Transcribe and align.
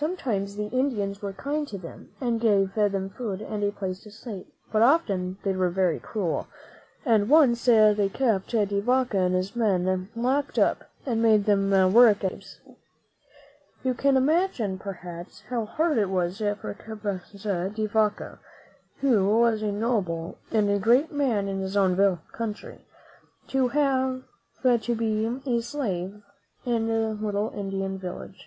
Sometimes 0.00 0.54
the 0.54 0.68
Indians 0.68 1.20
were 1.22 1.32
kind 1.32 1.66
to 1.66 1.76
them, 1.76 2.14
and 2.20 2.40
gave 2.40 2.72
them 2.74 3.10
food 3.10 3.42
and 3.42 3.64
a 3.64 3.72
place 3.72 3.98
to 4.04 4.12
sleep; 4.12 4.46
but 4.70 4.80
often 4.80 5.38
they 5.42 5.52
were 5.54 5.70
very 5.70 5.98
cruel, 5.98 6.46
and 7.04 7.28
once 7.28 7.64
they 7.64 8.08
kept 8.08 8.50
De 8.50 8.78
Vaca 8.80 9.18
and 9.18 9.34
his 9.34 9.56
men 9.56 10.08
locked 10.14 10.56
up, 10.56 10.88
and 11.04 11.20
made 11.20 11.46
them 11.46 11.68
work 11.92 12.22
as 12.22 12.30
slaves. 12.32 12.60
You 13.82 13.92
can 13.92 14.16
imagine, 14.16 14.78
perhaps, 14.78 15.40
how 15.48 15.64
hard 15.66 15.98
it 15.98 16.10
was 16.10 16.38
for 16.38 16.74
Cabeza 16.78 17.68
de 17.74 17.86
Vaca, 17.86 18.38
who 19.00 19.28
was 19.40 19.62
a 19.62 19.72
noble 19.72 20.38
and 20.52 20.70
a 20.70 20.78
great 20.78 21.10
man 21.10 21.48
in 21.48 21.58
his 21.58 21.76
own 21.76 22.20
country, 22.30 22.86
to 23.48 23.66
have 23.66 24.22
to 24.62 24.94
be 24.94 25.40
a 25.44 25.60
slave 25.60 26.22
in 26.64 26.88
a 26.88 27.08
little 27.14 27.50
Indian 27.52 27.98
village. 27.98 28.46